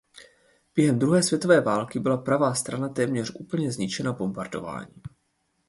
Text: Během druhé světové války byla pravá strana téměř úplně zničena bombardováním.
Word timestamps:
Během 0.75 0.99
druhé 0.99 1.23
světové 1.23 1.61
války 1.61 1.99
byla 1.99 2.17
pravá 2.17 2.53
strana 2.53 2.89
téměř 2.89 3.31
úplně 3.35 3.71
zničena 3.71 4.13
bombardováním. 4.13 5.01